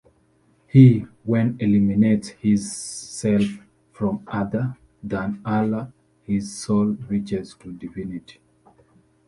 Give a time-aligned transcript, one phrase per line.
[0.65, 3.43] He, when, eliminates his-self
[3.91, 5.93] from other than Allah,
[6.23, 8.39] his soul reaches to divinity.